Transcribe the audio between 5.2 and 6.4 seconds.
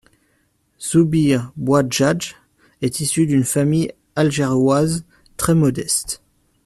très modeste.